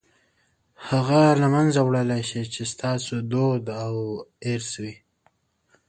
هغه 0.89 1.21
له 1.41 1.47
منځه 1.55 1.79
وړلای 1.83 2.21
شئ 2.29 2.43
چې 2.53 2.63
ستاسو 2.73 3.15
دود 3.31 3.63
او 3.83 3.95
ارث 4.51 4.71
وي. 4.81 4.95